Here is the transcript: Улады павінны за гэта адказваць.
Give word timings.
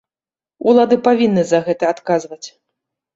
Улады 0.69 0.97
павінны 1.07 1.43
за 1.49 1.59
гэта 1.67 1.91
адказваць. 1.93 2.47